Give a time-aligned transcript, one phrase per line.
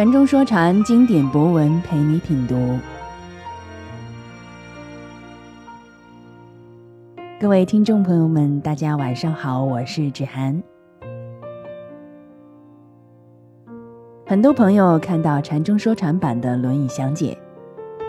[0.00, 2.56] 禅中说禅，经典博文陪你品读。
[7.38, 10.62] 各位听众朋友们，大家晚上好，我是芷涵。
[14.24, 17.36] 很多朋友看到禅中说禅版的《论语详解》，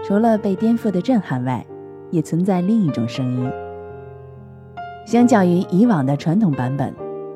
[0.07, 1.65] 除了被颠覆的震撼外，
[2.09, 3.51] 也存在另一种声音。
[5.05, 6.95] 相较于以往的传统版本，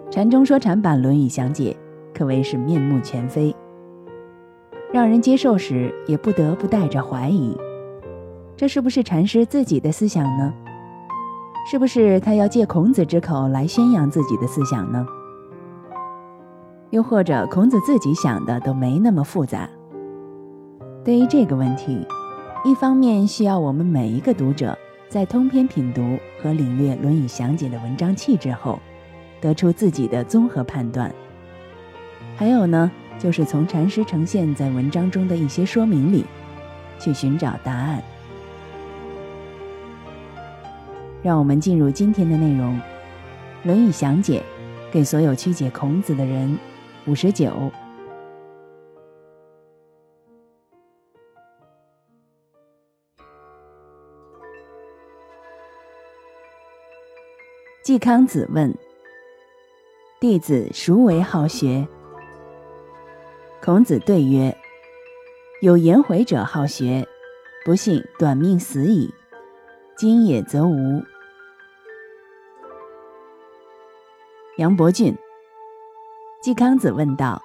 [0.10, 1.76] 禅中说禅版《论语详解》
[2.18, 3.54] 可谓是面目全非。
[4.96, 7.54] 让人接受时，也不得不带着怀疑：
[8.56, 10.54] 这是不是禅师自己的思想呢？
[11.70, 15.06] 是不是他要借孔子之口来宣扬自己的思想呢？
[16.92, 19.68] 又或者孔子自己想的都没那么复杂？
[21.04, 22.08] 对于这个问题，
[22.64, 24.78] 一方面需要我们每一个读者
[25.10, 28.80] 在通篇品读和领略《论语详解》的文章气质后，
[29.42, 31.10] 得出自己的综合判断；
[32.38, 32.90] 还有呢？
[33.18, 36.26] 就是从禅师呈现在文章中的一些说明里，
[37.00, 38.04] 去寻找答案。
[41.24, 42.76] 让我们进入今天的内容，
[43.64, 44.44] 《论语详解》
[44.94, 46.56] 给所有曲解孔子的人。
[47.08, 47.52] 五十九，
[57.84, 58.74] 季康子问
[60.20, 61.88] ：“弟子孰为好学？”
[63.66, 64.56] 孔子对曰
[65.60, 67.08] ：“有颜回者好学，
[67.66, 69.12] 不幸短命死矣。
[69.98, 71.02] 今也则无。”
[74.58, 75.18] 杨伯峻，
[76.44, 77.42] 季康子问道：“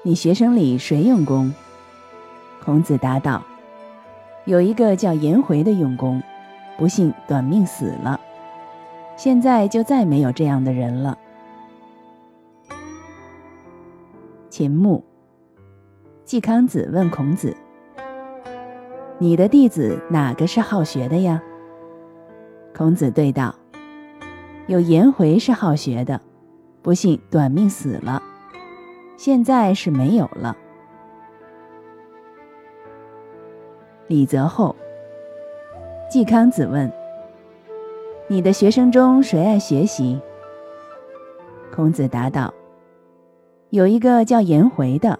[0.00, 1.52] 你学生里谁用功？”
[2.64, 3.44] 孔子答道
[4.46, 6.22] ：“有一个叫颜回的用功，
[6.78, 8.18] 不幸短命死了。
[9.14, 11.18] 现在就再没有这样的人了。”
[14.48, 15.04] 秦牧。
[16.30, 17.56] 季康子问孔子
[19.18, 21.42] ：“你的弟子哪个是好学的呀？”
[22.72, 23.52] 孔子对道
[24.68, 26.20] ：“有颜回是好学的，
[26.82, 28.22] 不幸短命死了，
[29.16, 30.56] 现在是没有了。”
[34.06, 34.76] 李泽厚。
[36.08, 36.88] 季康子问
[38.30, 40.20] ：“你的学生中谁爱学习？”
[41.74, 42.54] 孔子答道
[43.70, 45.18] ：“有一个叫颜回的。”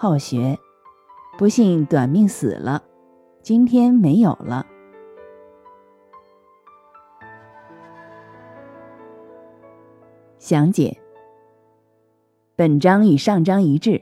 [0.00, 0.56] 好学，
[1.36, 2.84] 不幸短命死了，
[3.42, 4.64] 今天没有了。
[10.38, 10.96] 详解：
[12.54, 14.00] 本章与上章一致，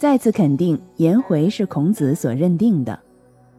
[0.00, 2.98] 再次肯定颜回是孔子所认定的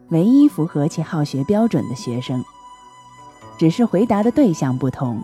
[0.09, 2.43] 唯一符合其好学标准的学生，
[3.57, 5.23] 只是回答的对象不同。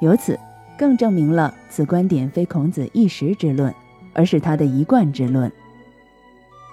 [0.00, 0.36] 由此
[0.76, 3.72] 更证明了此观点非孔子一时之论。
[4.12, 5.50] 而是他的一贯之论，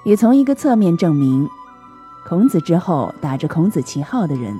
[0.05, 1.47] 也从一个侧面证明，
[2.27, 4.55] 孔子之后打着孔子旗号的人，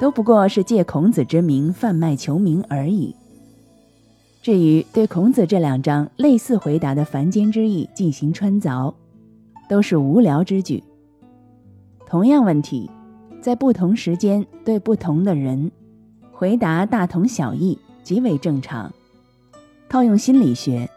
[0.00, 3.14] 都不过是借孔子之名贩卖求名而已。
[4.42, 8.92] 至于对孔子这两章类似回答的凡间之意进行穿凿，
[9.68, 10.84] 都是无聊之举。
[12.06, 12.90] 同样问题，
[13.40, 15.72] 在不同时间对不同的人，
[16.30, 18.92] 回答大同小异，极为正常。
[19.88, 20.90] 套用心理学，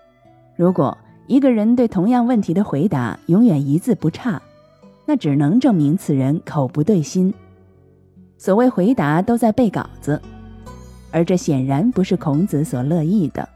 [0.58, 4.42] 如果一个人对同样问题的回答永远一字不差，
[5.06, 7.34] 那只能证明此人口不对心。
[8.38, 10.22] 所谓回答都在背稿子，
[11.12, 13.48] 而这显然不是孔子所乐意的。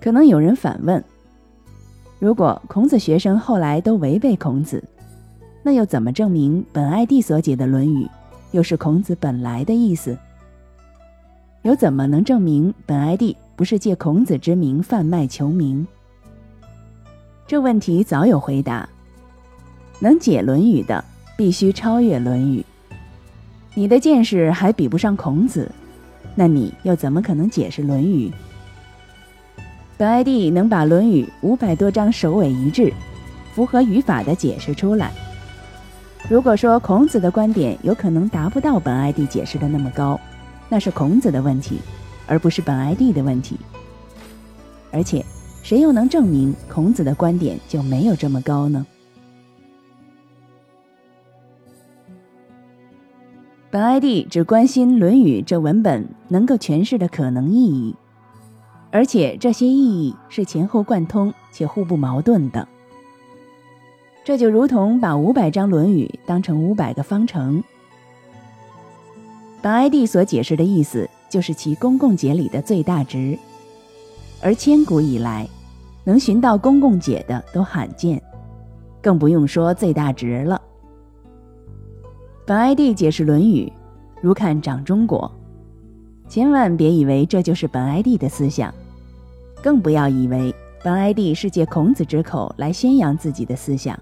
[0.00, 1.02] 可能有人反问：
[2.18, 4.82] 如果孔子学生后来都违背孔子，
[5.62, 8.04] 那又怎么证明本艾弟所解的《论语》
[8.52, 10.16] 又是孔子本来的意思？
[11.62, 13.36] 又怎么能证明本艾弟？
[13.60, 15.86] 不是借孔子之名贩卖求名，
[17.46, 18.88] 这问题早有回答。
[19.98, 21.04] 能解《论语》的，
[21.36, 22.64] 必须超越《论语》。
[23.74, 25.70] 你的见识还比不上孔子，
[26.34, 28.30] 那你又怎么可能解释《论语》？
[29.98, 32.90] 本艾弟能把《论语》五百多章首尾一致、
[33.52, 35.12] 符合语法的解释出来。
[36.30, 40.18] 如果说孔子的观点有可能达不到本艾弟解释的那么高，
[40.70, 41.78] 那是孔子的问题。
[42.30, 43.58] 而不是本 ID 的问题，
[44.92, 45.24] 而且
[45.64, 48.86] 谁又能证明孔子的观点就没有这么高呢？
[53.68, 57.96] 本 ID 只关心《论语》这文本能够诠释的可能意义，
[58.92, 62.68] 而且这些意义是前后贯通且互不矛盾的。
[64.24, 67.64] 这就如同把五百章《论语》当成五百个方程，
[69.60, 71.10] 本 ID 所解释的意思。
[71.30, 73.38] 就是其公共解里的最大值，
[74.42, 75.48] 而千古以来，
[76.04, 78.20] 能寻到公共解的都罕见，
[79.00, 80.60] 更不用说最大值了。
[82.44, 83.66] 本 ID 解释《论语》，
[84.20, 85.30] 如看掌中国，
[86.28, 88.74] 千万别以为这就是本 ID 的思想，
[89.62, 93.96] 更不要以为本 ID 是借孔子之口来宣扬自己的思想。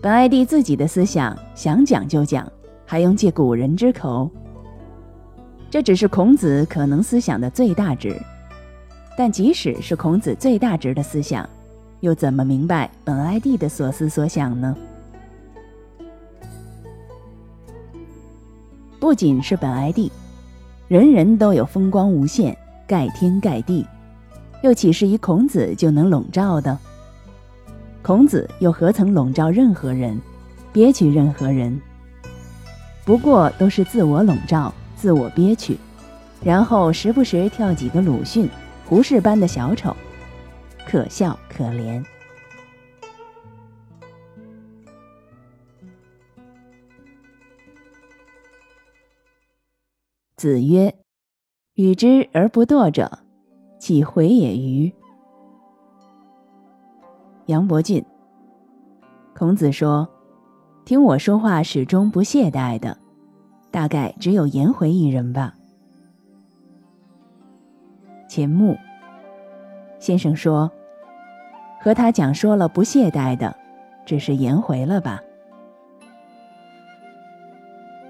[0.00, 2.46] 本 ID 自己的思想想讲就讲，
[2.84, 4.30] 还用借古人之口？
[5.76, 8.18] 这只是孔子可能思想的最大值。
[9.14, 11.46] 但即使是孔子最大值的思想，
[12.00, 14.74] 又怎么明白本 ID 的所思所想呢？
[18.98, 20.10] 不仅是本 ID，
[20.88, 22.56] 人人都有风光无限、
[22.86, 23.86] 盖天盖地，
[24.62, 26.78] 又岂是一孔子就能笼罩的？
[28.00, 30.18] 孔子又何曾笼罩任何人，
[30.72, 31.78] 憋屈任何人？
[33.04, 35.78] 不过都是自我笼罩、自我憋屈，
[36.42, 38.48] 然后时不时跳几个鲁迅。
[38.88, 39.96] 胡适般的小丑，
[40.86, 42.04] 可笑可怜。
[50.36, 50.94] 子曰
[51.74, 53.18] ：“与之而不惰者，
[53.80, 54.92] 岂回也与？”
[57.46, 58.04] 杨伯峻。
[59.34, 60.08] 孔子说
[60.86, 62.96] ：“听我说话始终不懈怠的，
[63.76, 65.52] 大概只有颜回一人吧。”
[68.26, 68.74] 钱穆
[69.98, 70.72] 先生说
[71.78, 73.54] ：“和他讲说了不懈怠的，
[74.06, 75.20] 只是颜回了吧？”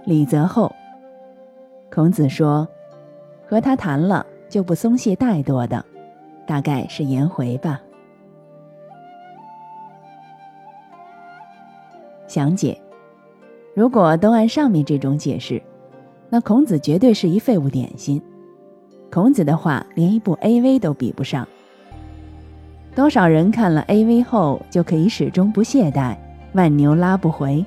[0.07, 0.73] 李泽厚
[1.91, 2.69] 孔子说
[3.45, 5.85] ：“和他谈了就不松懈怠惰的，
[6.47, 7.83] 大概是颜回吧？”
[12.29, 12.81] 详解：
[13.77, 15.61] 如果都按上面这种解释，
[16.31, 18.19] 那孔子绝对是一废物点心。
[19.13, 20.79] 孔子的话连一部 A.V.
[20.79, 21.47] 都比不上。
[22.95, 24.23] 多少人看了 A.V.
[24.23, 26.17] 后就可以始终不懈怠，
[26.55, 27.63] 万牛拉不回，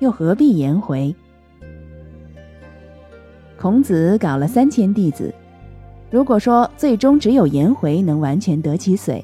[0.00, 1.14] 又何必颜回？
[3.56, 5.32] 孔子搞了三千弟子，
[6.10, 9.22] 如果说最终只有颜回能完全得其髓，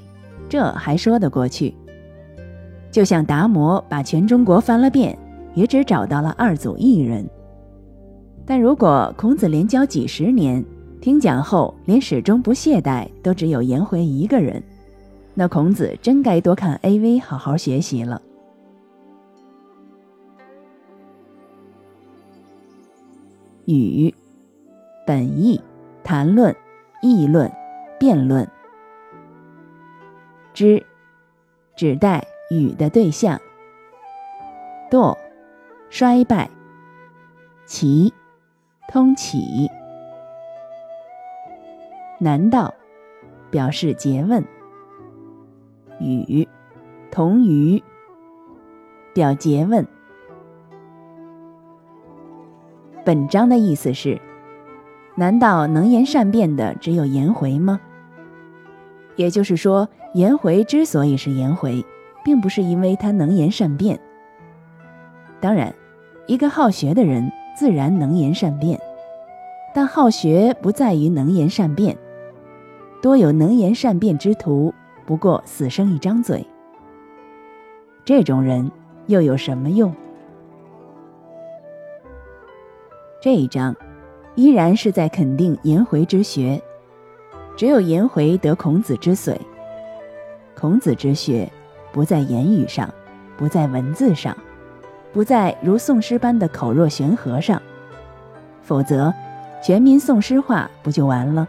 [0.48, 1.75] 这还说得过去。
[2.92, 5.18] 就像达摩把全中国翻了遍，
[5.54, 7.28] 也只找到了二祖一人。
[8.44, 10.64] 但如果孔子连教几十年，
[11.00, 14.62] 听讲后，连始终不懈怠都只有颜回一个人，
[15.34, 18.20] 那孔子真该多看 A.V，好好学习了。
[23.66, 24.12] 语，
[25.06, 25.60] 本意，
[26.02, 26.54] 谈论、
[27.00, 27.50] 议论、
[27.99, 28.46] 辩论。
[30.52, 30.84] 之，
[31.76, 33.40] 指代语的对象。
[34.90, 35.16] 堕，
[35.92, 36.48] 衰败。
[37.66, 38.10] 齐，
[38.88, 39.70] 通起。
[42.18, 42.72] 难道
[43.50, 44.42] 表示诘问。
[46.00, 46.48] 与
[47.10, 47.82] 同于
[49.12, 49.86] 表诘问。
[53.04, 54.18] 本章的意思是：
[55.14, 57.78] 难道能言善辩的只有颜回吗？
[59.16, 61.84] 也就是说，颜回之所以是颜回，
[62.24, 64.00] 并不是因为他能言善辩。
[65.38, 65.74] 当然，
[66.26, 68.78] 一个好学的人自然能言善辩，
[69.74, 71.97] 但好学不在于能言善辩。
[73.02, 74.73] 多有能言善辩之徒，
[75.04, 76.47] 不过死生一张嘴。
[78.04, 78.70] 这种人
[79.06, 79.92] 又有什么用？
[83.20, 83.75] 这一章
[84.37, 86.62] 依然是在肯定颜回之学，
[87.56, 89.37] 只有颜回得孔子之髓。
[90.54, 91.50] 孔子之学
[91.92, 92.88] 不在言语上，
[93.37, 94.37] 不在文字上，
[95.12, 97.61] 不在如宋诗般的口若悬河上，
[98.62, 99.12] 否则
[99.62, 101.47] 全民宋诗化不就完了？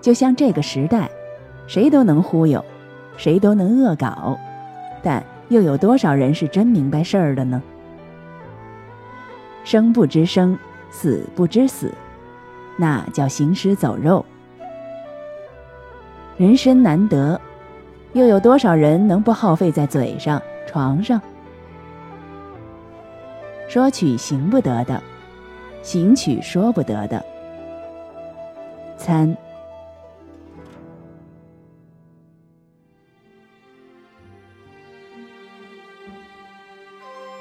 [0.00, 1.10] 就像这个时代，
[1.66, 2.64] 谁都能忽悠，
[3.16, 4.38] 谁都能恶搞，
[5.02, 7.60] 但又有多少人是真明白事儿的呢？
[9.64, 10.56] 生不知生，
[10.90, 11.92] 死不知死，
[12.76, 14.24] 那叫行尸走肉。
[16.36, 17.40] 人生难得，
[18.12, 21.20] 又有多少人能不耗费在嘴上、床上？
[23.68, 25.02] 说取行不得的，
[25.82, 27.24] 行取说不得的，
[28.98, 29.34] 参。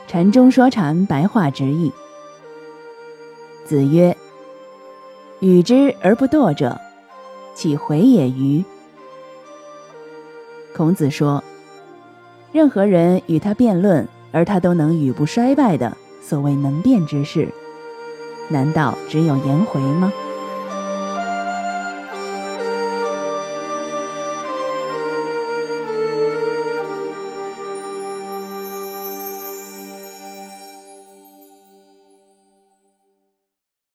[0.07, 1.91] 禅中说禅白话之意。
[3.65, 4.15] 子曰
[5.39, 6.79] ：“与之而不惰者，
[7.55, 8.63] 岂回也与？”
[10.75, 11.41] 孔子说
[12.51, 17.47] ：“任何人与他辩论，而他都能语不衰败的，所谓能辩之士，
[18.49, 20.11] 难道只有颜回吗？”